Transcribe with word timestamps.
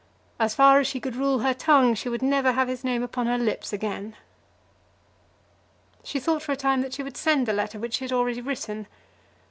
As 0.39 0.55
far 0.55 0.79
as 0.79 0.87
she 0.87 0.99
could 0.99 1.15
rule 1.15 1.41
her 1.41 1.53
tongue, 1.53 1.93
she 1.93 2.09
would 2.09 2.23
never 2.23 2.53
have 2.53 2.67
his 2.67 2.83
name 2.83 3.03
upon 3.03 3.27
her 3.27 3.37
lips 3.37 3.71
again. 3.71 4.15
She 6.03 6.19
thought 6.19 6.41
for 6.41 6.53
a 6.53 6.55
time 6.55 6.81
that 6.81 6.93
she 6.93 7.03
would 7.03 7.17
send 7.17 7.45
the 7.45 7.53
letter 7.53 7.77
which 7.77 7.93
she 7.97 8.05
had 8.05 8.11
already 8.11 8.41
written. 8.41 8.87